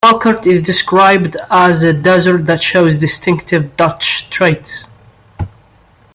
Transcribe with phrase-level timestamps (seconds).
[0.03, 4.87] Melktert is described as a dessert that shows distinctive Dutch traits.